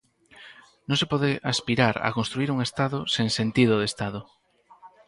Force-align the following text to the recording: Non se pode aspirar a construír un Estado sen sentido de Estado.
Non 0.87 0.99
se 1.01 1.09
pode 1.13 1.31
aspirar 1.53 1.95
a 2.07 2.09
construír 2.17 2.49
un 2.55 2.59
Estado 2.67 2.97
sen 3.15 3.27
sentido 3.37 3.73
de 3.77 3.85
Estado. 3.91 4.21